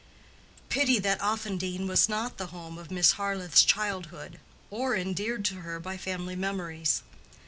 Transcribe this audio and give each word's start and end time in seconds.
Pity 0.69 0.97
that 0.97 1.21
Offendene 1.21 1.85
was 1.87 2.09
not 2.09 2.37
the 2.39 2.47
home 2.47 2.79
of 2.79 2.89
Miss 2.89 3.11
Harleth's 3.17 3.63
childhood, 3.63 4.39
or 4.71 4.95
endeared 4.95 5.45
to 5.45 5.57
her 5.61 5.79
by 5.79 5.95
family 5.95 6.35
memories! 6.35 7.03